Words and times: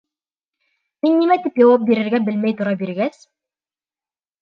Мин 1.09 1.19
нимә 1.19 1.37
тип 1.45 1.61
яуап 1.65 1.87
бирергә 1.91 2.23
белмәй 2.31 2.59
тора 2.63 2.77
биргәс: 2.83 3.25